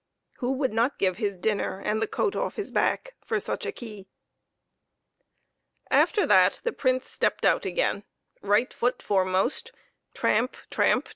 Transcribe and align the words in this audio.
Who 0.37 0.53
would 0.53 0.73
not 0.73 0.97
give 0.97 1.17
his 1.17 1.37
dinner 1.37 1.79
and 1.79 2.01
the 2.01 2.07
coat 2.07 2.35
off 2.35 2.55
his 2.55 2.71
back 2.71 3.13
for 3.23 3.39
such 3.39 3.67
a 3.67 3.71
key? 3.71 4.07
After 5.91 6.25
that 6.25 6.59
the 6.63 6.71
Prince 6.73 7.07
stepped 7.07 7.45
out 7.45 7.65
again, 7.65 8.03
right 8.41 8.73
foot 8.73 9.03
foremost, 9.03 9.71
tramp! 10.15 10.57
tramp 10.71 11.07